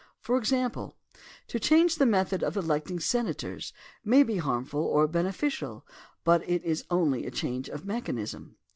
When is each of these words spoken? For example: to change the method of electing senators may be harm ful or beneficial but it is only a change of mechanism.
For 0.19 0.35
example: 0.39 0.97
to 1.45 1.59
change 1.59 1.97
the 1.97 2.07
method 2.07 2.41
of 2.43 2.57
electing 2.57 2.99
senators 2.99 3.71
may 4.03 4.23
be 4.23 4.37
harm 4.37 4.65
ful 4.65 4.83
or 4.83 5.07
beneficial 5.07 5.85
but 6.23 6.41
it 6.49 6.63
is 6.63 6.85
only 6.89 7.27
a 7.27 7.29
change 7.29 7.69
of 7.69 7.85
mechanism. 7.85 8.55